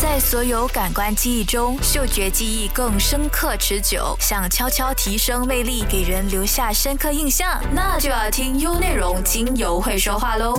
[0.00, 4.14] 在所有感官记忆中，嗅觉记忆更深刻持久。
[4.20, 10.56] 想悄悄提升魅力，给人留下深刻印象，那就要听优内容精油会说话喽。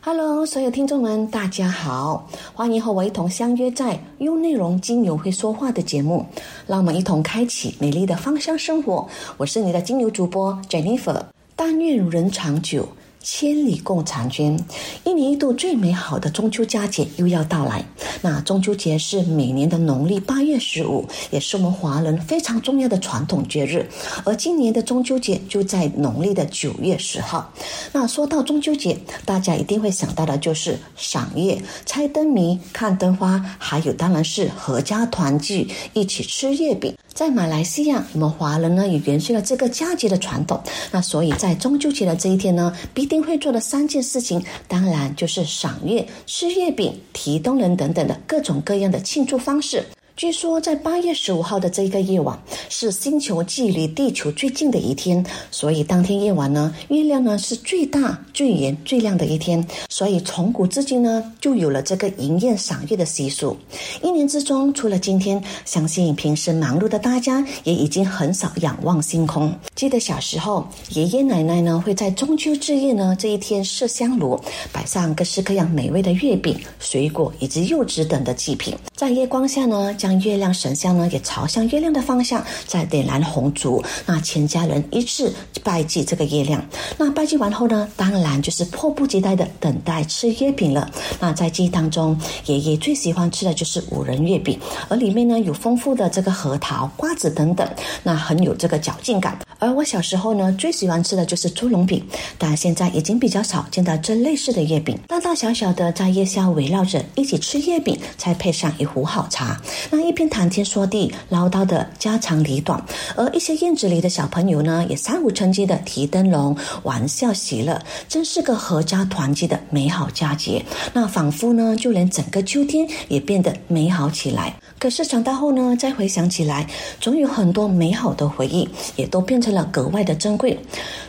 [0.00, 6.26] Hello，所有听众们，大家好，欢迎和我一同相约在优内容精油会说话的节目，
[6.66, 9.08] 让我们一同开启美丽的芳香生活。
[9.36, 11.22] 我是你的精油主播 Jennifer，
[11.54, 12.88] 但愿人长久。
[13.24, 14.62] 千里共婵娟，
[15.02, 17.82] 一年一度最美好的中秋佳节又要到来。
[18.20, 23.88] 那中秋节是每年的农历八月十五，也是我们华人非常重要的传统节日。
[24.24, 27.50] 而今年的中秋节就在农历的九月十号。
[27.92, 36.94] 那说到中秋节，大家一定会想到的就是赏月、猜灯谜、看灯花，还有当然是阖家团聚，一起吃月饼。
[37.14, 40.60] 在马来西亚，我们华人呢也延续了这个佳节的传统。
[40.90, 49.84] 那所以在中秋节的这一天呢，必定会做的三件事情，当然就是赏月、吃月饼、提灯笼等等的各种各样的庆祝方式。
[50.16, 59.66] 据说，在八月十五号的这个夜晚，是星球距离地球最近的一天，所以当天夜晚呢，月亮呢是最大、最圆、最亮的一天。
[59.90, 63.56] 所以从古至今呢，就有了这个迎宴赏月的习俗。
[64.04, 69.52] 一年之中，除了今天，相信平时忙碌的大家也已经很少仰望星空。
[69.74, 74.40] 记得小时候，爷爷奶奶呢会在中秋之夜呢这一天设香炉，
[74.70, 79.92] 摆上各式各样美味的月饼、水果以及柚子等的祭品，在月光下呢。
[80.04, 85.32] 将月亮神像呢也朝向月亮的方向，再点燃红烛，那全家人一致
[85.62, 86.62] 拜祭这个月亮。
[86.98, 90.90] 那拜祭完后呢，当然就是迫不及待的等待吃月饼了。
[91.20, 94.60] 那在记忆当中，爷爷最喜欢吃的就是五仁月饼，
[94.90, 97.66] 而里面呢有丰富的这个核桃、瓜子等等，
[98.02, 99.38] 那很有这个嚼劲感。
[99.58, 104.98] 而我小时候呢，最喜欢吃的就是猪笼饼，但现在已经比较少见到这类似的月饼。
[105.08, 109.58] 大大小小的在夜宵围绕着一起吃月饼，再配上一壶好茶。
[109.96, 120.64] 那一边谈天说地，唠叨的家长里短，而一些院子里的小朋友呢，也三五成群的提灯笼，玩笑喜乐，真是个合家团聚的美好佳节。
[120.92, 124.56] 那仿佛呢，就连整个秋天也变得美好起来。
[124.84, 126.66] 可是长大后呢，再回想起来，
[127.00, 130.58] 总有很多美好的回忆，也都变成了格外的珍贵。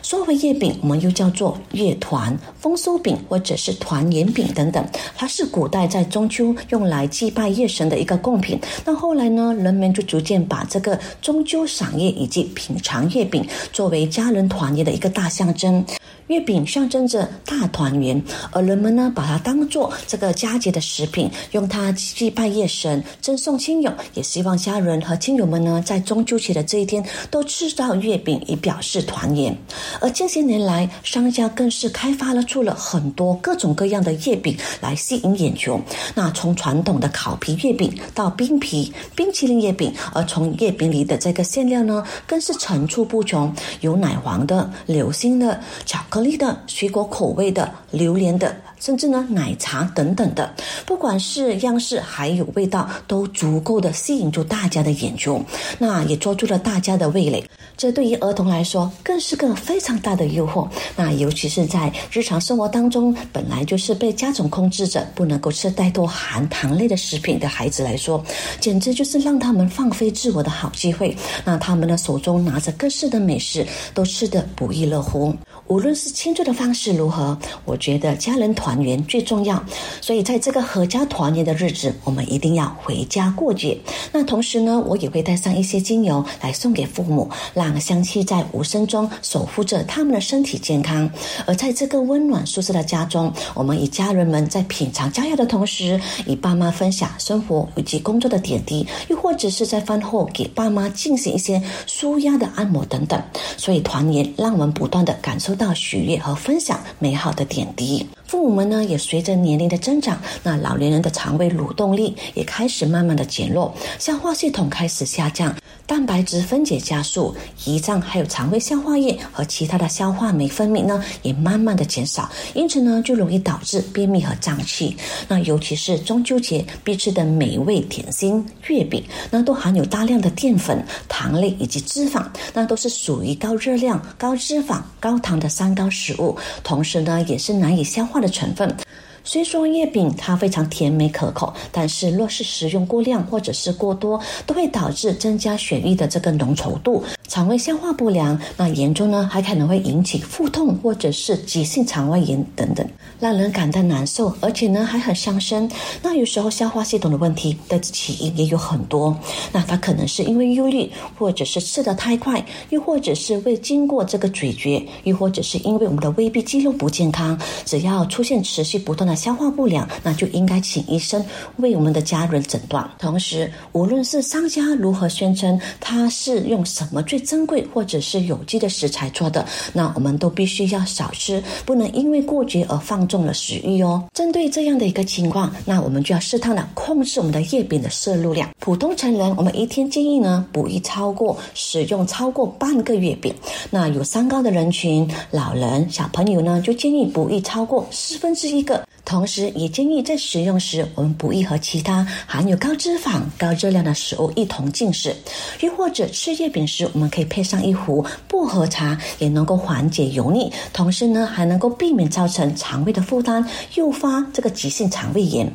[0.02, 4.82] 说回月饼，我们又叫做月团、丰收饼或者是团圆饼等等，
[5.14, 8.58] 它是古代在中秋用来祭拜月神的一个贡品。
[8.82, 15.84] 那后来呢，人们就逐渐把这个中秋赏月以及品尝月饼作为家人团圆的一个大象征。
[16.28, 18.20] 月饼象征着大团圆，
[18.50, 29.56] 而人们呢，把它当做这个佳节的食品，用它祭拜月神、赠送亲友，也希望家人和亲友们呢，在中秋节的这一天都吃到月饼，以表示团圆。
[30.00, 35.80] 而近些年来，商家更是开发了出了很多各种各样的月饼来吸引眼球。
[36.16, 46.15] 那从传统的烤皮月饼到冰皮、冰淇淋月饼，而从月饼里的这个馅料呢，更是层出不穷，有奶黄的、流心的、巧克。
[46.16, 50.50] 巧克力的水果口味的榴莲的，甚至呢奶茶等等的，
[50.86, 55.38] 不管是样式还有味道，都足够的吸引住大家的眼球，
[55.78, 57.46] 那也捉住了大家的味蕾。
[57.76, 60.66] 这对于儿童来说，更是个非常大的诱惑。
[60.96, 68.24] 那尤其是在日常生活当中，本来就是被家长控制着不能够吃太多含糖类的食品的孩子来说，
[68.58, 71.14] 简直就是让他们放飞自我的好机会。
[71.44, 75.36] 那他们的手中拿着各式的美食，都吃得不亦乐乎。
[75.68, 79.60] 无论是庆祝的方式如何，我觉得家人团圆最重要。
[80.00, 83.76] 所以在这个阖家团圆的日子，我们一定要回家过节。
[84.12, 91.10] 那同时呢，我也会带上一些精油来送给父母，让香气在无声中守护着他们的身体健康。
[91.46, 103.20] 而在这个温暖舒适的家中，我们与家人们在品尝佳肴的同时，与爸妈分享生活以及工作的点滴，又或者是在饭后给爸妈进行一些舒压的按摩等等。
[103.56, 105.55] 所以团圆，让我们不断的感受。
[105.56, 115.54] 到喜悦和分享美好的点滴，父母们呢也随着年龄的增长，那老年人的肠胃蠕动力也开始慢慢的减弱，消化系统开始下降。
[115.86, 117.34] 蛋白质分解加速，
[117.64, 124.96] 胰脏还有肠胃消化液和其他的消化酶分泌呢，也慢慢的减少，因此呢，就容易导致便秘和胀气。
[125.28, 138.76] 那尤其是中秋节必吃的美味点心月饼，那都含有大量的淀粉、糖类以及脂肪，那都是属于高热量、高脂肪、高糖的三高食物，同时呢，也是难以消化的成分。
[139.26, 147.02] 虽说月饼它非常甜美可口，但是若是食用过量或者是过多，都会导致增加血液的这个浓稠度。
[147.36, 152.88] 肠胃消化不良，那严重呢还可能会引起腹痛或者是急性肠胃炎等等，
[153.20, 155.70] 让人感到难受，而且呢还很伤身。
[156.02, 159.14] 那有时候消化系统的问题的起因也有很多，
[159.52, 167.38] 那它可能是因为忧虑，或者是吃得太快，又或者是未经过这个咀嚼，又或者是因为我们的胃壁肌肉不健康。
[167.66, 171.22] 只要出现持续不断的消化不良，那就应该请医生
[171.56, 172.90] 为我们的家人诊断。
[172.98, 179.44] 同时，无论是商家如何宣称它是用什么最珍贵或者是有机的食材做的，
[179.74, 184.02] 那我们都必须要少吃，不能因为过节而放纵了食欲哦。
[184.14, 188.48] 针对这样的一个情况，那我们就要适当的控制我们的月饼的摄入量。
[188.60, 193.34] 普通成人，我们一天建议呢不宜超过使用超过半个月饼。
[193.70, 198.86] 那有三高的人群、老人、小朋友呢，就建议不宜超过四分之一个。
[199.06, 205.14] 同时，也建议在食用时，我们不宜和其他含有高脂肪、高热量的食物一同进食。
[205.60, 215.48] 又或者吃月饼时，我们可以配上一壶薄荷茶，也能够缓解油腻，同时呢，还能够避免造成肠胃的负担，诱发这个急性肠胃炎。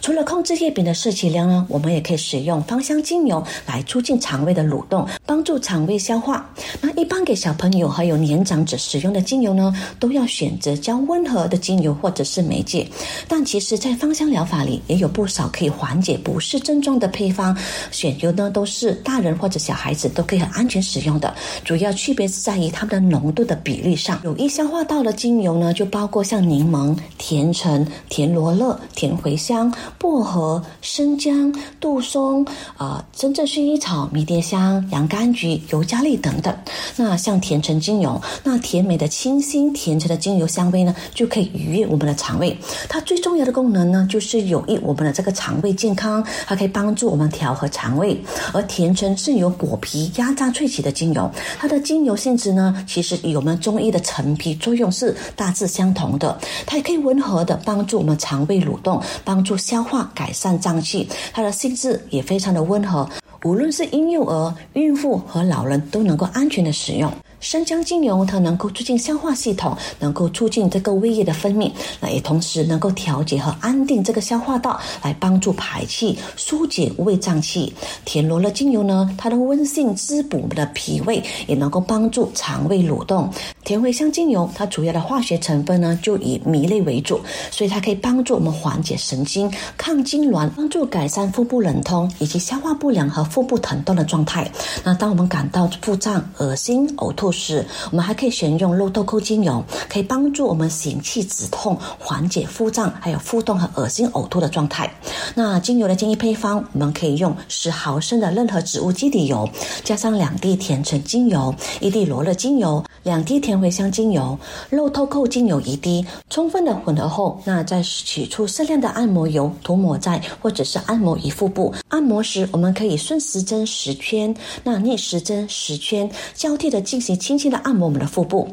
[0.00, 6.50] 除了控制月饼的摄取量呢，我们也可以使用芳香精油来促进肠胃的蠕动，帮助肠胃消化。
[6.80, 12.88] 那一般给小朋友还有年长者使用的精油呢，都要选择较温和的精油或者是媒介。
[13.28, 17.56] 但其实，在芳香疗法里，也有不少可以缓解不适症状的配方，
[17.90, 21.34] 选用呢都是大人或者小孩子都可以很安全使用的。
[21.64, 24.20] 主要区别是在于它们的浓度的比例上。
[24.24, 32.46] 有易消化道的精油呢，就包括像柠檬、甜橙、甜罗勒、甜茴香、薄荷、生姜、杜松、
[32.76, 36.54] 啊，真正薰衣草、迷迭香、洋甘菊、尤加利等等。
[36.96, 42.56] 那像甜橙精油，那甜美的清新甜橙的精油香味呢，就可以愉悦我们的肠胃。
[42.88, 48.22] 它最重要的功能呢，就是有益我们的这个肠胃健康，它可以帮助我们调和肠胃。
[48.52, 56.38] 而甜橙是由果皮压榨萃取的精油，它的精油性质呢，其实与我们中医的陈皮作用是大致相同的。
[56.66, 61.08] 它也可以温和的帮助我们肠胃蠕动，帮助消化，改善脏器。
[61.32, 63.08] 它的性质也非常的温和，
[63.44, 67.12] 无论是婴幼儿、孕妇和老人都能够安全的使用。
[67.44, 71.70] 生姜精油它能够促进消化系统，能够促进这个胃液的分泌，
[72.00, 77.70] 那也同时能够调节和安定这个消化道，来帮助排气、疏解胃胀气。
[78.06, 83.30] 田螺的精油呢，它的温性滋补我们的脾胃，也能够帮助肠胃蠕动。
[83.62, 87.20] 甜茴香精油它主要的化学成分呢，就以醚类为主，
[87.50, 94.50] 所以它可以帮助我们缓解神经、抗痉挛，帮助改善腹部冷痛以及消化不良和腹部疼痛的状态。
[94.82, 104.90] 那当我们感到腹胀、恶心、呕吐，是，我们还可以选用肉豆蔻精油，可以帮助我们行气止痛，缓解腹胀，还有腹痛和恶心呕吐的状态。
[105.34, 109.48] 那精油的建议配方，我们可以用十毫升的任何植物基底油，
[109.82, 114.36] 加上两滴甜橙精油，一滴罗勒精油，两滴甜茴香精油，
[114.68, 121.72] 肉豆蔻精油一滴，充分的混合后，那再取出适量的按摩油，涂抹在或者是按摩于腹部。
[121.88, 127.14] 按摩时，我们可以顺时针十圈，那逆时针十圈，交替的进行。
[127.14, 128.48] 轻轻的按摩我们的腹部，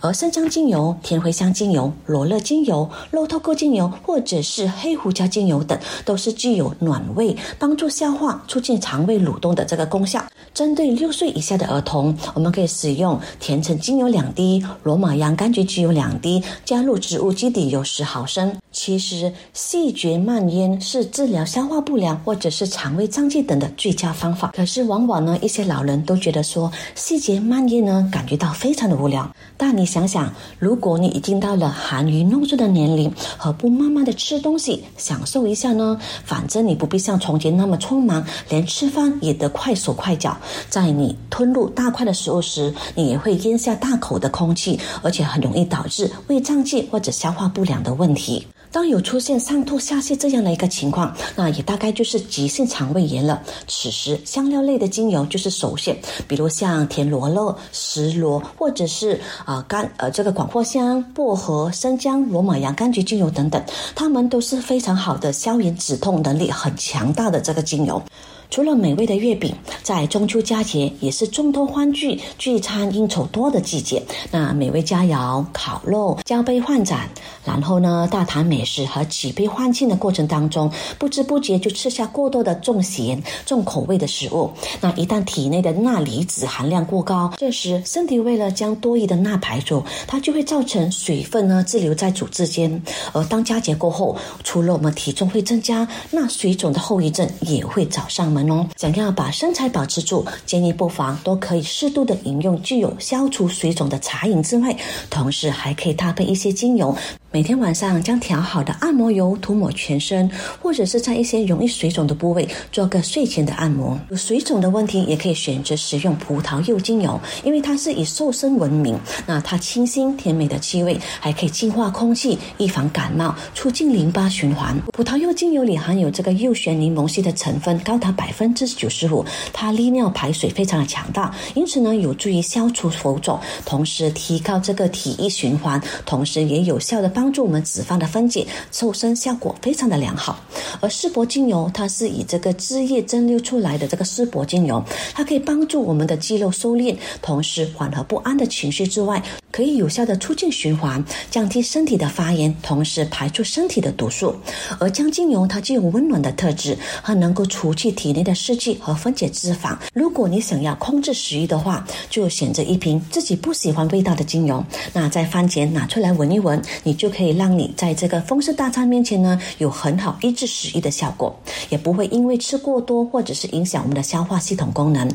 [0.00, 10.24] 而生姜精油、甜茴香精油、罗勒精油、肉透蔻精油或者是黑胡椒精油等，都是具有暖胃、帮助消化、促进肠胃蠕动的这个功效。
[10.54, 18.56] 针对六岁以下的儿童，我们可以使用甜橙精有两滴、罗马洋甘菊精油两滴，加入植物基底油十毫升。
[18.76, 24.52] 其实，细嚼慢咽是治疗消化不良或者是肠胃胀气等的最佳方法。
[24.54, 28.06] 可是，往往呢，一些老人都觉得说细嚼慢咽呢。
[28.12, 35.98] 感觉到非常的无聊，但你想想，如果你已经到了含饴弄孙的年龄，何不慢慢的吃东西，享受一下呢？
[36.26, 40.36] 反正你不必像从前那么匆忙，连吃饭也得快手快脚。
[40.68, 48.46] 在你吞入大块的食物时，你也会咽下大口的空气，而且很容易导致胃胀气或者消化不良的问题。
[48.76, 53.42] 当有出现上吐下泻这样的一个情况，那也大概就是急性肠胃炎了。
[53.66, 55.96] 此时香料类的精油就是首选，
[56.28, 63.64] 比如像甜罗勒、石螺，或者是啊甘呃这个广藿香、薄荷、生姜、罗马洋甘菊精油等等，
[63.94, 68.02] 它们都是非常好的消炎止痛能力很强大的这个精油。
[68.50, 74.02] 除了美味的月饼，在中秋佳节也是众多欢聚、聚餐应酬多的季节。
[74.30, 77.08] 那美味佳肴、烤肉、交杯换盏，
[77.44, 84.50] 然后呢，大谈美食和举杯欢庆的过程当中，不知不觉就吃下过多的重咸、重口味的食物。
[84.80, 92.80] 那一旦体内的钠离子含量过高，这时身体为了将多余的钠排出，它就会造成水分呢滞留在组织间。
[93.12, 98.35] 而当佳节过后，除了我们体重会增加，那水肿的后遗症也会找上。
[98.36, 98.66] 门哦。
[98.76, 104.76] 想要把身材保持住，建议不妨都可以适度的饮用具有消除水肿的茶饮之外，
[105.08, 106.94] 同时还可以搭配一些精油。
[107.36, 110.30] 每天晚上将调好的按摩油涂抹全身，
[110.62, 114.00] 或者是在一些容易水肿的部位做个睡前的按摩。
[114.08, 118.98] 有水肿的问题，也可以选择使用葡萄柚精油，因为它是以瘦身闻名。
[119.26, 124.74] 那它清新甜美的气味，还可以净化空气，预防感冒，促进淋巴循环。
[124.94, 137.25] 葡萄柚精油里含有这个右旋柠檬烯的成分高达百分之九十五，它利尿排水非常的强大，因此呢有助于消除浮肿，同时提高这个体液循环，同时也有效的帮。
[137.26, 140.38] 帮助我们脂肪的分解，瘦身效果非常的良好。
[140.80, 144.80] 而丝柏精油，它是以这个汁液蒸馏出来的这个丝柏精油，
[145.12, 154.32] 它可以帮助我们的肌肉收敛，同时缓和不安的情绪之外，可以有效的促进循环，降低身体的发炎，同时排出身体的毒素。
[154.78, 159.76] 而姜精油它具有温暖的特质，它能够除去体内的湿气和分解脂肪。
[159.92, 167.05] 如果你想要控制食欲的话，就选择一瓶自己不喜欢味道的精油，那在饭前拿出来闻一闻，你就。
[167.06, 171.32] 就可以让你在这个丰盛大餐面前呢，有很好抑制食欲的效果，
[171.68, 175.08] 也不会因为吃过多或者是影响我们的消化系统功能。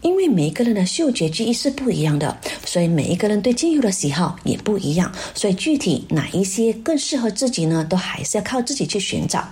[0.00, 9.46] 因为每一个人的嗅觉记忆是不一样的，所以每一个人对精油的喜好也不一样，所以具体哪一些更适合自己呢，都还是要靠自己去寻找。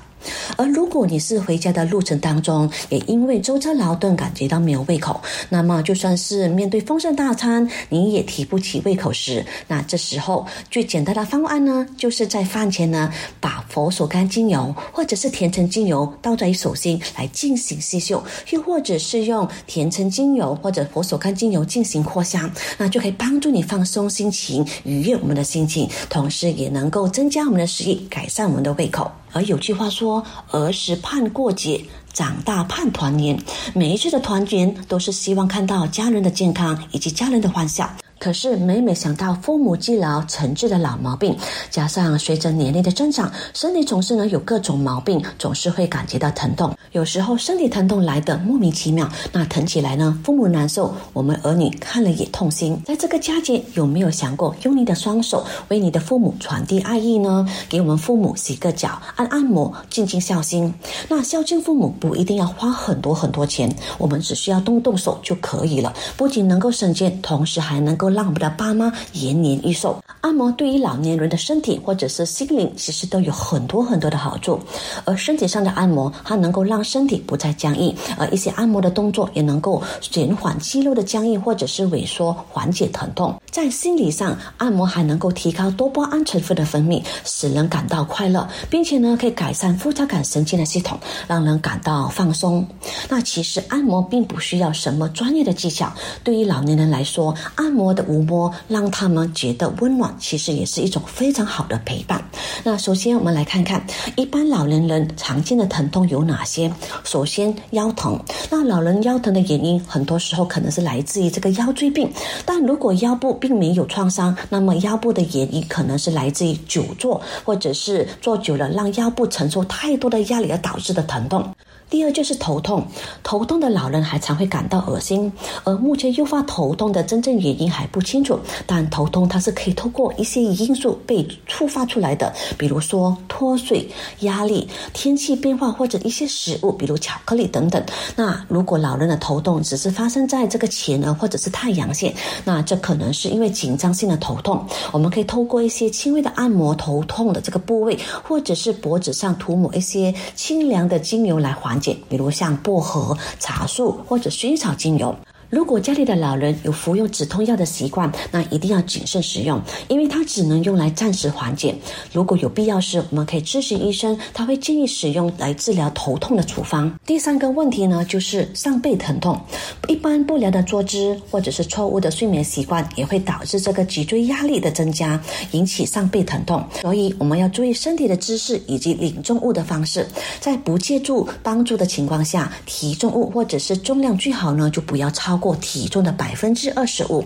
[0.56, 29.10] 而如果你是回家的路程当中，也因为舟车劳顿感觉到没有胃口，那么就算是面对丰盛大餐，你也提不起胃口时，那这时候最简单的方案呢，就是在饭前呢，把佛手柑精油或者是甜橙精油倒在手心来进行吸嗅，又或者是用甜橙精油或者佛手柑精油进行扩香，那就可以帮助你放松心情，愉悦我们的心情，同时也能够增加我们的食欲，改善我们的胃口。
[29.36, 33.38] 而有句话说：“儿时盼过节，长大盼团圆。”
[33.76, 37.86] 每一次的团圆，都是希望看到家人的健康以及家人的欢笑。
[38.18, 41.36] 可是每每想到父母积劳成疾的老毛病，
[41.70, 46.74] 加上随着年龄的增长，身体总是呢有各种毛病，总是会感觉到疼痛。
[46.92, 52.82] 有时候身体疼痛来的莫名其妙，那疼起来呢，父母难受，我们儿女看了也痛心。
[52.86, 57.46] 在这个佳节，有没有想过用你的双手为你的父母传递爱意呢？
[57.68, 60.72] 给我们父母洗个脚，按按摩，尽尽孝心。
[61.08, 65.92] 那孝敬父母不一定要花很多很多钱，我们只需要动动手就可以了。
[66.16, 68.06] 不仅能够省钱，同时还能够。
[68.16, 70.02] 让我们的爸妈延年益寿。
[70.22, 74.58] 按摩对于老年人的身体或者是心灵，其实都有很多很多的好处。
[75.04, 83.38] 而身体上的按摩，它能够让身体不再僵硬，而一些按摩的动作也能够减缓肌肉的僵硬或者是萎缩，缓解疼痛。
[83.56, 92.68] 在心理上，按摩还能够提高多巴胺成分的分泌，使人感到快乐，并且呢，可以改善副交感神经的系统，让人感到放松。
[93.08, 95.90] 那其实按摩并不需要什么专业的技巧，
[96.22, 97.86] 对于老年人来说，按摩。
[97.94, 102.22] 的抚摸让他们觉得温暖，其实也是一种非常好的陪伴。
[102.62, 103.82] 那首先我们来看看
[104.16, 106.70] 一般老年人常见的疼痛有哪些。
[107.04, 108.20] 首先腰疼，
[108.50, 112.12] 那老人腰疼的原因很多时候可能是来自于这个腰椎病。
[112.44, 121.54] 但如果腰部并没有创伤，那么腰部的原因可能是来自于久坐，或者是坐久了让腰部承受太多的压力而导致的疼痛。
[121.88, 122.84] 第二就是头痛，
[123.22, 128.38] 头痛的老人还常会感到恶心，而目前诱发头痛的真正原因还不清楚。
[128.66, 133.88] 但头痛它是可以透过一些因素被触发出来的，比如说脱水、
[134.20, 137.80] 压力、天气变化或者一些食物，比如巧克力等等。
[138.16, 142.12] 那如果老人的头痛只是发生在这个前额或者是太阳穴，
[142.44, 144.66] 那这可能是因为紧张性的头痛。
[144.90, 151.75] 我们可以透过一些轻微的按摩头痛的这个部位，或者是脖子上涂抹一些清凉的精油来缓。
[152.08, 155.16] 比如像薄荷、茶树或者薰衣草精油。
[155.48, 161.72] 如果家里的老人有服用止痛药的习惯，那一定要谨慎使用，因为它只能用来暂时缓解。
[162.12, 166.92] 如果有必要时，我们可以咨询医生，他会建议使用来治疗头痛的处方。
[167.06, 169.40] 第三个问题呢，就是上背疼痛。
[169.86, 175.20] 一般不良的坐姿或者是错误的睡眠习惯，也会导致这个脊椎压力的增加，
[175.52, 176.64] 引起上背疼痛。
[176.80, 180.04] 所以我们要注意身体的姿势以及领重物的方式，
[180.40, 185.35] 在不借助帮助的情况下提重物或者是重量最好呢就不要超。
[185.36, 187.22] 超过体重的百分之二十五。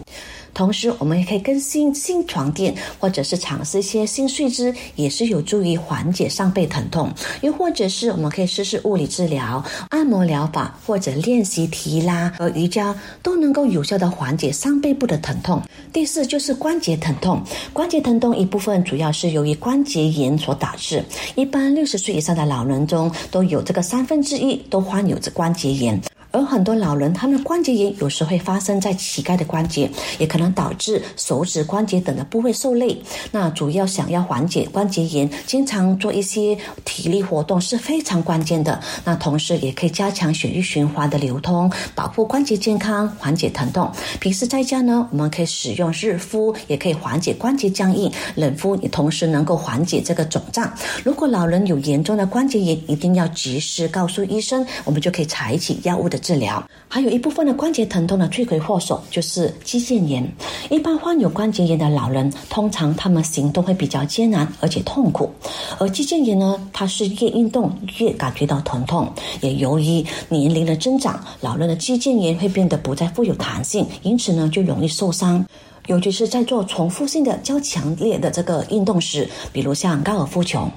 [0.53, 7.09] 同时，我们也可以更新新床垫，或者是尝试一些新睡姿，也是有助于缓解上背疼痛。
[7.41, 15.63] 又或者是我们可以试试物理治疗、按摩疗法，或者练习提拉和瑜伽，都能够有效的缓解上背部的疼痛。
[15.93, 17.41] 第四就是关节疼痛，
[17.73, 21.05] 关节疼痛一部分主要是由于关节炎所导致。
[21.37, 26.01] 一般六十岁以上的老人中，都有这个三分之一都患有着关节炎。
[26.33, 32.97] 而很多老人，他们的关节炎有时会发生在膝盖的关节，也可能导致手指关节等的部位受累。
[33.33, 38.81] 那主要想要缓解关节炎，经常做一些体力活动是非常关键的。
[39.05, 43.91] 那同时也可以加强血液循环的流通，保护关节健康，缓解疼痛。
[44.21, 50.73] 平时在家呢，我们可以使用热敷，也可以缓解关节僵硬；冷敷也同时能够缓解这个肿胀。
[51.03, 56.20] 如果老人有严重的关节炎，一定要及时告诉医生，我们就可以采取药物的。
[56.21, 60.27] 治疗还有一部分的关节疼痛的罪魁祸首就是肌腱炎。
[60.71, 65.31] 一般患有关节炎的老人，通常他们行动会比较艰难而且痛苦。
[65.79, 69.09] 而肌腱炎呢，它是越运动越感觉到疼痛。
[69.41, 75.45] 也由于年龄的增长，老人的肌腱炎会变得不再富有弹性，因此呢就容易受伤。
[75.87, 80.71] 尤其是在做重复性的较强烈的这个运动时，比如像高尔夫球，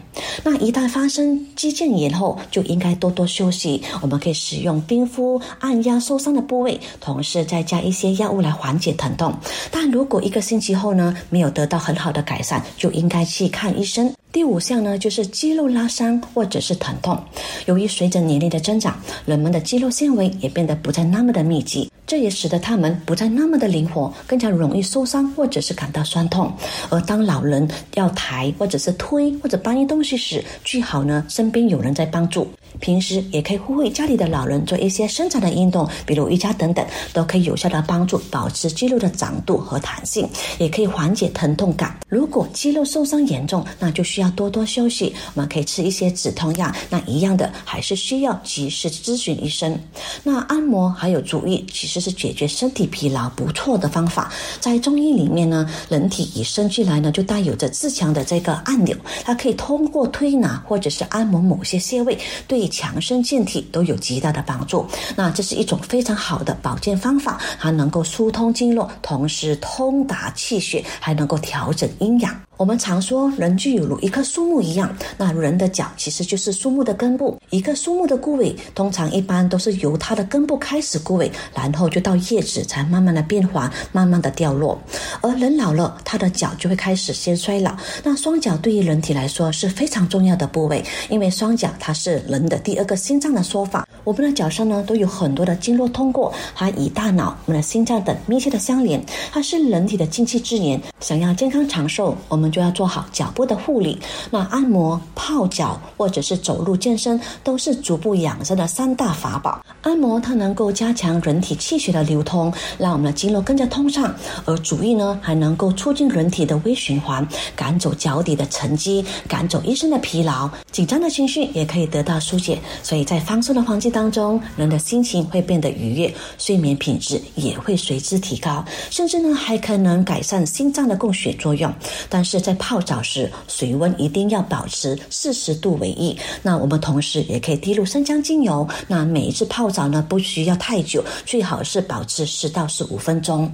[0.44, 3.84] 那一旦发生肌腱炎后，就应该多多休息。
[4.02, 9.34] 我们可以使用冰敷按压受伤的部位，同时再加一些药物来缓解疼痛。
[9.70, 14.14] 但如果一个星期后呢，没有得到很好的改善，就应该去看医生。
[14.34, 17.24] 第五项呢，就是肌肉拉伤或者是疼痛。
[17.68, 21.92] 由于随着年龄的增长，人们的肌肉纤维也变得不再那么的密集。
[22.08, 26.52] 这也使得他们不再那么的灵活，更加容易受伤或者是感到酸痛。
[26.90, 32.48] 而当老人要抬或者是推或者搬运东西时，最好呢身边有人在帮助。
[32.80, 40.28] 平时也可以呼吁家里的老人做一些伸展的运动，比如瑜伽等等，都可以有效的帮助保持肌肉的长度和弹性，
[40.58, 41.96] 也可以缓解疼痛感。
[42.10, 45.14] 如果肌肉受伤严重，那就需要多多休息。
[45.34, 49.80] 我们可以吃一些止痛药，那一样的还是需要及时咨询医生。
[50.24, 54.32] 那按摩还有足浴，其实是解决身体疲劳不错的方法。
[54.60, 62.63] 在中医里面呢，人体与生俱来呢就带有着自强的这个按钮，它可以通过推拿或者是按摩某些穴位对。
[62.68, 72.36] 强身健体都有极大的帮助，那这是一种非常好的保健方法，它能够疏通经络，同时通达气血，还能够调整阴阳。
[72.56, 77.36] 我们常说，人就有如一棵树木一样，那人的脚其实就是树木的根部。
[77.50, 84.80] 一个树木的枯萎，通常一般都是由它的根部开始枯萎，然后就到叶子才慢慢的变黄，慢慢的掉落。
[85.22, 87.76] 而人老了，他的脚就会开始先衰老。
[88.04, 93.88] 那双脚对于人体来说是非常重要的部位，因为双脚它是人的第二个心脏的说法。
[94.04, 100.80] 我们的脚上呢，都有很多的经络通过，它与大脑、我们的心脏等密切的相连，它是人体的精气之源。
[101.00, 102.53] 想要健康长寿，我们。
[102.54, 109.66] 就要做好脚部的护理，那按摩、泡脚或者是走路健身，都是足部养生的三大法宝。
[109.82, 114.14] 按摩它能够加强人体气血的流通，让我们的经络更加通畅；
[114.46, 122.60] 而足浴呢，还能够促进人体的微循环，赶走脚底的沉积，赶走一身的疲劳、紧张的情绪，也可以得到疏解。
[122.84, 131.74] 所以在放松的环境当中，人的心情会变得愉悦，睡眠品质也会随之提高，甚至呢还可能改善心脏的供血作用。
[132.08, 132.33] 但是。
[132.34, 136.18] 是在泡澡时，水温一定要保持四十度为宜。
[136.42, 138.68] 那我们同时也可以滴入生姜精油。
[138.88, 143.54] 那每一次泡澡呢，不需要太久，最好是保持十到十五分钟。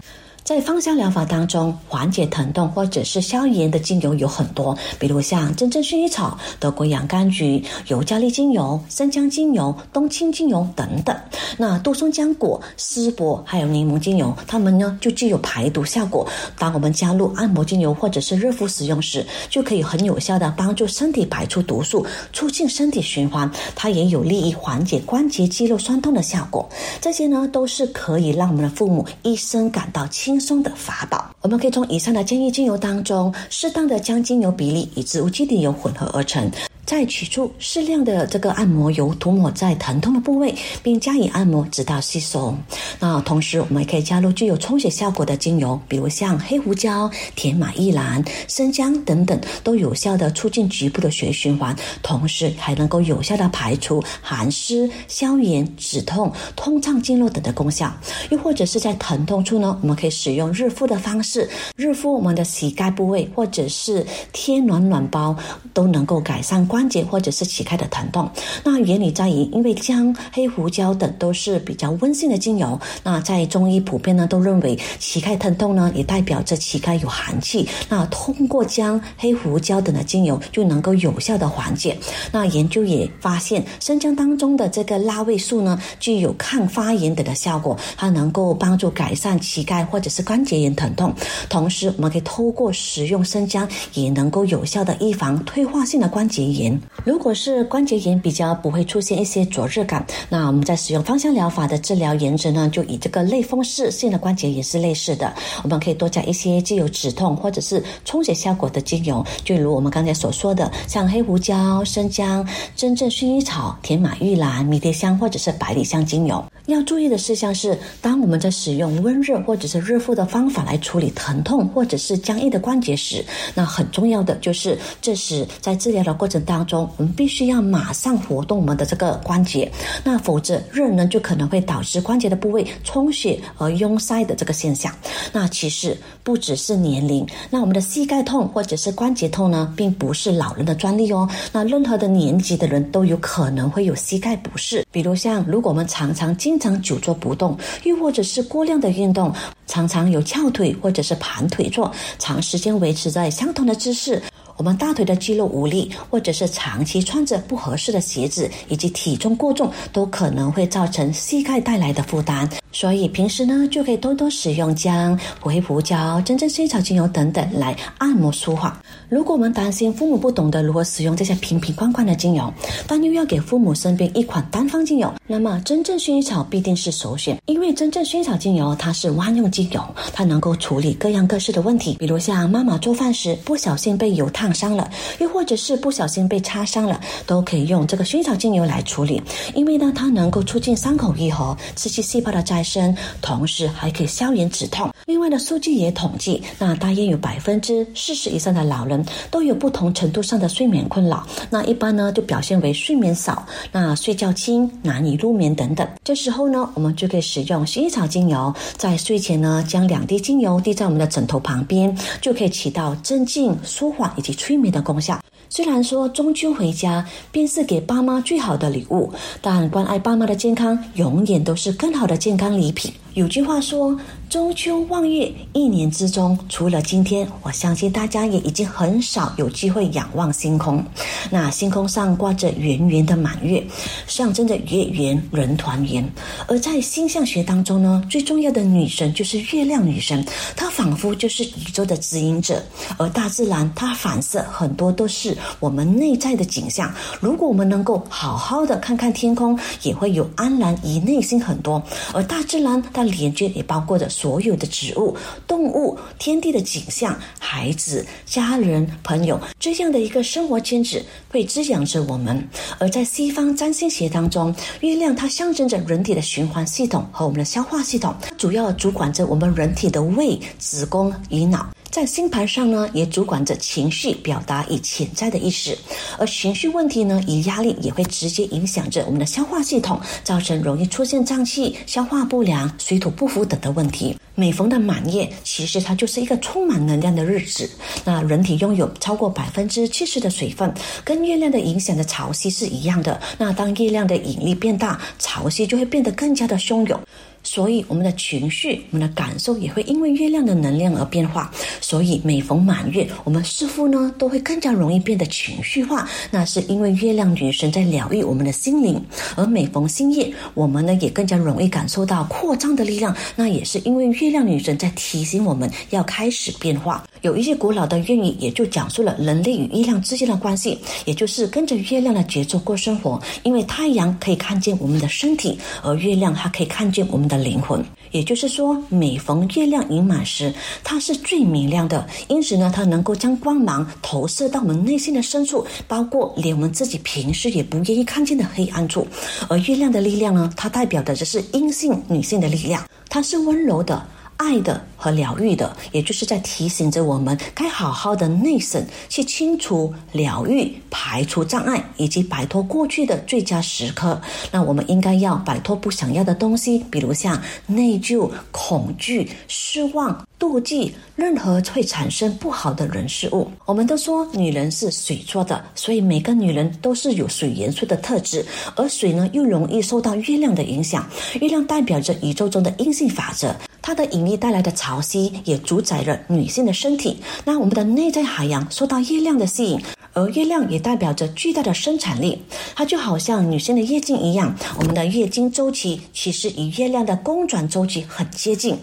[0.49, 11.15] 在芳香疗法当中，缓解疼痛或者是消炎的精油有很多，比如像真正薰衣草、德国洋甘菊、尤加利精油、生姜精油、冬青精油等等。
[11.55, 16.27] 那杜松浆果、丝柏还有柠檬精油，它们呢就具有排毒效果。
[16.57, 23.47] 当我们加入按摩精油或者是热敷使用时，就可以很有效的帮助身体排出毒素，促进身体循环。
[23.75, 26.67] 它也有利于缓解关节肌肉酸痛的效果。
[26.99, 30.38] 这些呢都是可以让我们的父母一生感到轻。
[30.39, 36.49] 松的法宝，我们可以从以上的建议精油当中，适当的将精油比例与植物基底油混合而成。
[36.89, 42.52] 再取出适量的这个按摩油，涂抹在疼痛的部位，并加以按摩，直到吸收。
[42.99, 57.95] 那同时，我们也可以加入具有充血效果的精油，比如像黑胡椒、甜马依兰、生姜等等，都有效的促进局部的血循环，同时还能够有效的排除寒湿、消炎、止痛、通畅经络等的功效。
[58.32, 65.36] 又或者是在疼痛处呢，我们可以使用日敷的方式，日敷我们的膝盖部位，或者是贴暖暖包，
[65.71, 66.78] 都能够改善关。
[66.79, 68.31] 关节或者是膝盖的疼痛。
[68.63, 81.97] 那原理在于，因为姜、黑胡椒等都是比较温性的精油，那在中医普遍呢都认为膝盖疼痛呢也代表着膝盖有寒气，那通过姜、黑胡椒等的精油就能够有效的缓解。
[82.31, 91.13] 那研究也发现，生姜当中的这个辣味素呢具有抗发炎等的效果，它能够帮助改善膝盖或者是关节炎疼痛。
[91.49, 96.58] 同时，我们可以透过食用生姜，也能够有效的预防退化性的关节炎。
[97.03, 105.33] 如果是关节炎比较不会出现一些灼热感，那我们在使用芳香疗法的治疗原则呢，就以这个类风湿性的关节也是类似的。
[105.63, 116.43] 我们可以多加一些既有止痛或者是充血效果的精油，就如我们刚才所说的，像黑胡椒、生姜、真正薰衣草、甜马玉兰、迷迭香或者是百里香精油。
[116.69, 129.71] 要注意的事项是，当我们在使用温热或者是热敷的方法来处理疼痛或者是僵硬的关节时，那很重要的就是，这时在治疗的过程当中，我们必须要马上活动我们的这个关节，
[130.03, 134.93] 那否则热呢就可能会导致关节的部位充血而拥塞的这个现象。
[135.32, 141.27] 那其实不只是年龄，那我们的膝盖痛或者是关节痛呢，并不是老人的专利哦。
[141.51, 149.33] 那任何的年纪的人都有可能会有膝盖不适，比如像如果我们常常经常久坐不动，又或者是过量的运动，
[149.65, 154.21] 常常有翘腿或者是盘腿坐，长时间维持在相同的姿势。
[154.57, 162.49] 我们大腿的肌肉无力，或者是长期穿着不合适的鞋子，以及体重过重，都可能会造成膝盖带来的负担。
[162.71, 168.75] 所以平时呢，就可以多多使用姜、黑胡椒、真正薰衣草精油等等来按摩舒缓。
[169.10, 172.53] 如果我们担心父母不懂得如何使用这些瓶瓶罐罐的精油，
[172.88, 177.38] 但又要给父母身边一款单方精油，那么真正薰衣草必定是首选。
[177.47, 189.19] 因为真正薰衣草精油它是万用精油，它能够处理各样各式的问题，比如像妈妈做饭时不小心被油烫伤了，又或者是不小心被擦伤了，都可以用这个薰衣草精油来处理。
[189.55, 194.91] 因为呢，它能够促进伤口愈合，刺激细胞的再再生，同时还可以消炎止痛。
[195.05, 201.25] 另外的数据也统计，那大约有百分之四十以上的老人都有不同程度上的睡眠困扰。
[201.49, 205.87] 那一般呢，就表现为睡眠少、那睡觉轻、难以入眠等等。
[206.03, 215.17] 这时候呢，我们就可以使用薰衣草精油，在睡前呢，将两滴精油滴在我们的枕头旁边，就可以起到镇静、舒缓以及催眠的功效。
[215.49, 222.93] 虽然说中秋回家便是给爸妈最好的礼物，但关爱爸妈的健康，永远都是更好的健康礼品。
[223.15, 223.99] 有句话说。
[224.29, 230.85] 中秋望月，一年之中，除了今天，我相信大家也已经很少有机会仰望星空。
[231.31, 233.65] 那星空上挂着圆圆的满月，
[234.05, 236.07] 象征着月圆人团圆。
[236.47, 240.23] 而在星象学当中呢，最重要的女神就是月亮女神，
[240.55, 242.63] 她仿佛就是宇宙的指引者。
[242.99, 246.93] 而大自然，它反射很多都是我们内在的景象。
[247.19, 251.81] 如果我们能够好好的看看天空，也会有安然于内心很多。
[252.13, 254.07] 而大自然，它连接也包括着。
[254.19, 255.15] 所有的植物、
[255.47, 262.45] 动物、天地的景象、孩子、家人、朋友，这样的一个生活圈子会滋养着我们。
[262.79, 271.69] 而在西方占星学当中，月亮它象征着人体的循环系统和我们的消化系统，主要主管着我们人体的胃、子宫与脑。
[271.89, 275.75] 在星盘上呢，也主管着情绪表达与潜在的意识，
[276.19, 284.15] 而情绪问题呢，与压力也会直接影响着我们的消化系统，造成容易出现胀气、消化不良、水土不服等的问题。
[284.36, 287.69] 每逢的满月，其实它就是一个充满能量的日子。
[288.06, 290.71] 那人体拥有超过百分之七十的水分，
[291.04, 293.19] 跟月亮的影响的潮汐是一样的。
[293.38, 297.02] 那当月亮的引力变大，潮汐就会变得更加的汹涌。
[297.43, 301.52] 所以，我们的情绪、我们的感受也会因为月亮的能量而变化。
[301.82, 306.08] 所以，每逢满月，我们似乎呢都会更加容易变得情绪化。
[306.30, 309.02] 那是因为月亮女神在疗愈我们的心灵。
[309.36, 313.15] 而每逢新月，我们呢也更加容易感受到扩张的力量。
[313.36, 317.04] 那也是因为月亮女神在提醒我们要开始变化。
[317.21, 323.17] 有一些古老的谚语也就讲述了人类与月亮之间的关系，也就是跟着月亮的节奏过生活。
[323.43, 327.29] 因为太阳可以看见我们的身体，而月亮它可以看见我们。
[327.29, 330.51] 的灵魂，也就是说，每逢月亮盈满时，
[330.84, 332.08] 它是最明亮的。
[332.27, 339.05] 因此呢，它能够将光芒投射到我们内心的深处，包括连我们自己平时也不愿意看见的黑暗处。
[339.47, 344.03] 而月亮的力量呢，它代表的就是阴性女性的力量，它是温柔的。
[344.39, 354.19] 爱的和疗愈的，也就是在提醒着我们该好好的内省，去清除、疗愈、排除障碍，以及摆脱过去的最佳时刻。
[354.49, 360.25] 那我们应该要摆脱不想要的东西，比如像内疚、恐惧、失望。
[360.39, 363.45] 妒忌任何会产生不好的人事物。
[363.65, 368.45] 我们都说女人是水做的，所以每个女人都是有水元素的特质，
[368.78, 371.06] 而水呢又容易受到月亮的影响。
[371.41, 377.17] 月亮代表着宇宙中的阴性法则，它的引力带来的潮汐也主宰着女性的身体。
[377.45, 379.81] 那我们的内在海洋受到月亮的吸引，
[380.13, 382.41] 而月亮也代表着巨大的生产力。
[382.75, 388.77] 它就好像女性的月经一样，我们的月经周期其实与月亮的公转周期很接近。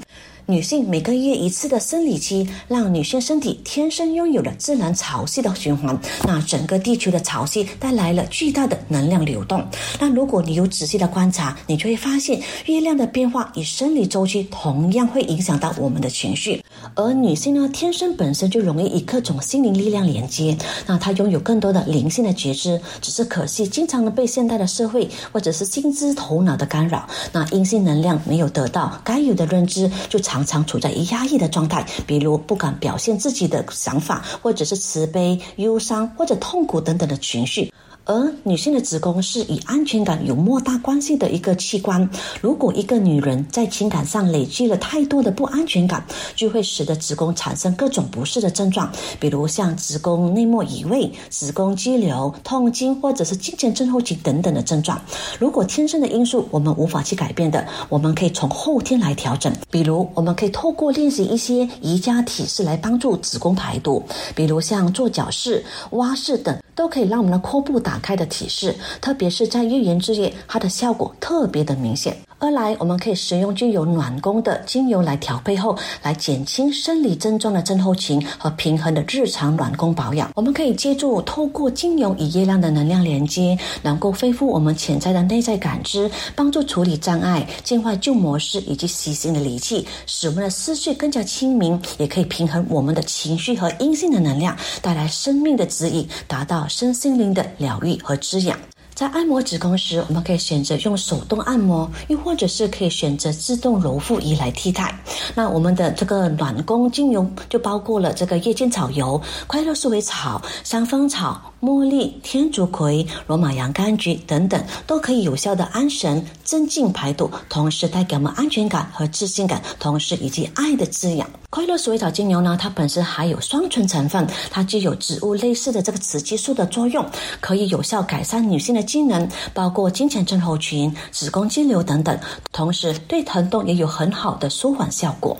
[0.49, 5.99] 女性每个月一次的生理期，让女性身体天生拥有了自然潮汐的循环。
[6.23, 9.67] 那整个地球的潮汐带来了巨大的能量流动。
[9.99, 16.63] 那如果你有仔细的观察，你就会发现月亮的变化与生理周期同样会影响到我们的情绪。
[16.95, 20.57] 而女性呢，天生本身就容易与各种心灵力量连接。
[20.87, 27.09] 那她拥有更多的灵性的觉知，只是可惜经常的被现代的社会或者是心智头脑的干扰。
[27.33, 30.36] 那阴性能量没有得到该有的认知，就常。
[30.37, 37.73] 常常处在压抑的状态，比如不敢表现自己的想法，或者是慈悲、忧伤或者痛苦等等的情绪。
[38.07, 42.09] 而女性的子宫是与安全感有莫大关系的一个器官。
[42.41, 48.89] 如果一个女人在情感上累积了太多的不安全感，就会使得子宫产生各种不适的症状，
[49.19, 55.01] 比如像子宫内膜移位、子宫肌瘤、痛经或者是经前症候群等等的症状。
[55.41, 59.53] 如果天生的因素我们无法去改变的，我们可以从后天来调整。
[59.69, 64.01] 比如，我们可以透过练习一些瑜伽体式来帮助子宫排毒，
[64.37, 66.57] 比如像做脚式、蛙式等。
[66.77, 72.17] 都可以让我们的髋部打开的体式，特别是在月圆之夜，它的效果特别的明显。
[72.39, 80.31] 二来，我们可以使用具有暖宫的精油来调配后，来减轻生理症状的症候群和平衡的日常暖宫保养。
[80.35, 98.59] 我们可以借助透过精油与月亮的能量连接，能够恢复我们潜在的内在感知，帮助处理障碍，净化旧模式以及习性的离气，使我们的思绪更加清明，也可以平衡我们的情绪和阴性的能量，带来生命的指引，达到身心灵的疗愈和滋养。
[98.97, 104.99] 在按摩子宫时，我们可以选择用手动按摩，又或者是可以选择自动揉腹仪来替代。
[105.35, 111.53] 那我们的这个暖宫精油就包括了这个月见草油、快乐鼠尾草、香蜂草。
[111.59, 121.27] 茉莉、天竺葵、罗马洋甘菊等等，都可以有效的安神、镇静、排毒，同时带给我们安全感和自信感，同时以及爱的滋养。
[121.49, 127.05] 快乐鼠尾草精油呢，它本身含有双醇成分，它具有植物类似的这个雌激素的作用，
[127.41, 132.19] 可以有效改善女性的机能，包括经前症候群、子宫肌瘤等等，
[132.53, 135.35] 同时对疼痛也有很好的舒缓效果。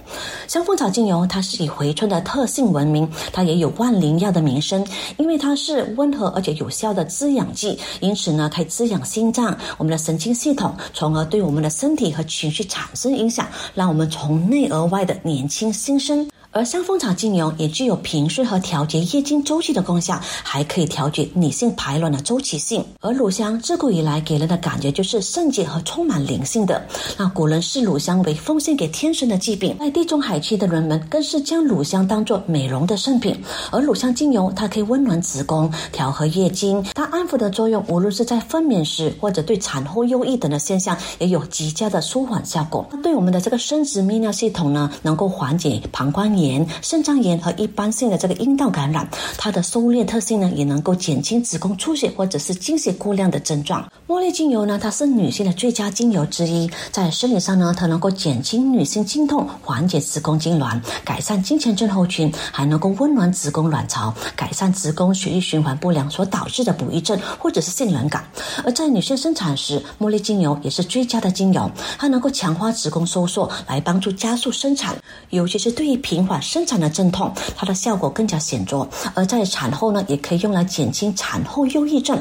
[0.49, 4.87] 香蜂草精油它是以回春的特性闻名，它也有万灵药的名声，
[5.19, 6.06] 因为它是温。
[6.07, 16.29] 温和而且有效的滋养剂，因此呢，可以滋养心脏、我们的神经系统，从而对我们的身体和情绪产生影响，让我们从内而外的年轻新生。
[16.57, 22.83] 而香蜂草精油也具有平顺和调节月经周期的功效，还可以调节女性排卵的周期性。
[23.03, 26.83] 而乳香自古以来给人的感觉就是圣洁和充满灵性的。
[27.19, 33.39] 那古人视乳香为奉献给天神的祭品，在地中海区的人们更是将乳香当作美容的圣品。
[33.71, 42.87] 而乳香精油它可以温暖子宫、调和月经，它安抚的作用无论是在分娩时或者对产后忧郁等的现象，也有极佳的舒缓效果。
[43.03, 46.46] 对我们的这个生殖泌尿系统呢，能够缓解膀胱炎。
[46.47, 53.87] 炎、肾脏炎和一般性的这个阴道感染，它的收敛特性呢，也能够减轻子宫出血或者是经血过量的症状。
[54.07, 68.25] 茉莉精油呢，它是女性的最佳精油之一，在生理上呢，它能够减轻女性经痛，缓解子宫痉挛，改善经前症候群，还能够温暖子宫卵巢，改善子宫血液循环不良所导致的不育症或者是性冷感。
[68.65, 74.97] 而在女性生产时，茉莉精油也是最佳的精油，它能够强化子宫收缩，来帮助加速生产，
[75.31, 78.89] 尤其是对于平生产的阵痛，它的效果更加显著。
[79.15, 82.19] 而在产后呢，也可以用来减轻产后忧郁症。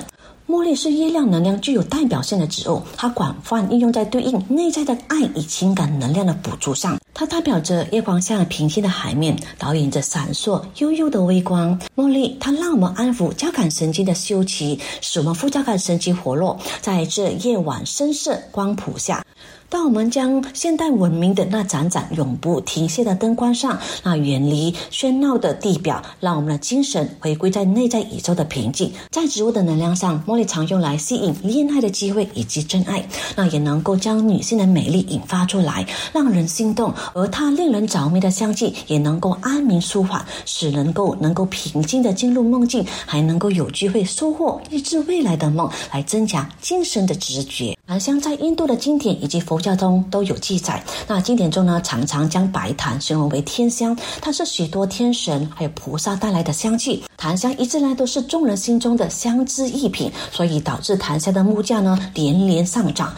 [0.47, 6.97] 茉莉是月亮能量具有代表性的植物，它广泛应用在对应内在的爱与情感能量的补助上。
[7.17, 11.79] 它代表着月光下平静的海面，导引着闪烁悠悠的微光。
[11.95, 16.59] 茉莉，它让我们安抚交感神经的休息，使我们副交感神经活络。
[16.81, 19.23] 在这夜晚深色光谱下。
[19.67, 28.93] 当我们将现代文明的那盏盏永不停歇的灯关上，那远离喧闹的地表，让我们的精神回归在内在宇宙的平静。
[29.09, 36.93] 在植物的能量上，茉莉常用来吸引恋爱的机会以及真爱，那也能够将女性的美丽引发出来，让人心动。
[37.13, 47.77] 而它令人着迷的香气也能够安眠舒缓，使能够能够平静的进入梦境，还能够有机会收获预知未来的梦，来增强精神的直觉。
[47.87, 50.83] 檀香在印度的经典以及佛教中都有记载。
[51.07, 57.03] 那经典中呢，常常将白檀形容为天香，它是许多天神还有菩萨带来的香气。
[57.15, 63.13] 檀香一直呢都是众人心中的香之一品，所以导致檀香的木价呢连连上涨。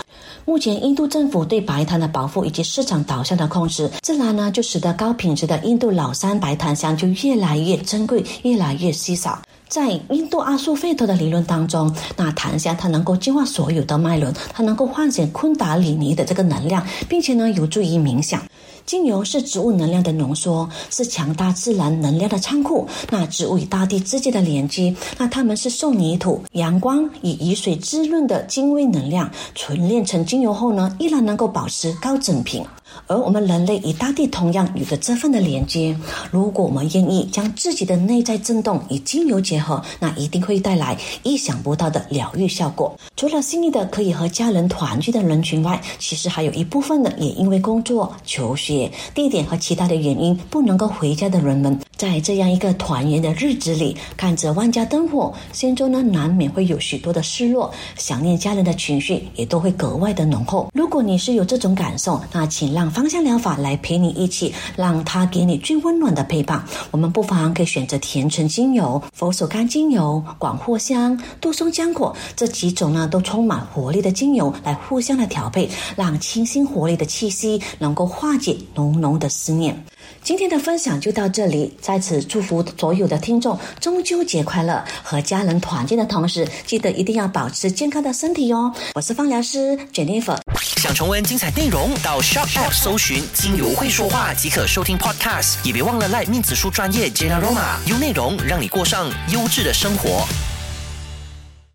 [0.46, 9.42] 目前，印度政府对白檀的保护以及市场导向的控制，自然呢就使得高品质的印度老山白檀香就越来越珍贵，越来越稀少。
[9.68, 18.42] 在印度阿苏费特的理论当中，那檀香它能够净化所有的脉轮，它能够唤醒昆达里尼的这个能量，并且呢有助于冥想。
[18.88, 22.88] 精油是植物能量的浓缩，是强大自然能量的仓库。
[23.12, 32.64] 那植物与大地之间的连接，那它们是受泥土、阳光与雨水滋润的精微能量，纯炼成精油后呢，依然能够保持高整品。
[33.06, 35.96] 而我们人类与大地同样有着这份的连接。
[36.32, 42.98] 如果我们愿意将自己的内在震动与精油结合，那一定会带来意想不到的疗愈效果。
[43.16, 48.92] 除了心仪的可以和家人团聚的人群外，其实还有一部分的也因为工作、求学。
[49.14, 60.70] 地点和其他的原因不能够回家的人们，在这样一个团圆的日子里，看着万家灯火，心中呢难免会有许多的失落，想念家人的情绪也都会格外的浓厚。
[60.74, 66.64] 如果你是有这种感受，那请让芳香疗法来陪你一起，让它给你最温暖的陪伴。
[66.92, 78.58] 我们不妨可以选择甜橙精油、佛手柑精油、广藿香、杜松浆果这几种呢都充满活力的精油来互相的调配，让清新活力的气息能够化解。
[78.74, 79.86] 浓浓的思念。
[80.24, 88.74] 今天的分享就到这里，在此祝福所有的听众中秋节快乐，和家人团聚的同时，记得一定要保持健康的身体哟。
[88.96, 90.38] 我是芳疗师 Jennifer。
[90.78, 100.28] 想重温精彩内容，到 Shop App 搜寻“精油会说话”即可收听 Podcast，也别忘了赖面子书专业 Jenna Roma，用内容让你过上优质的生活。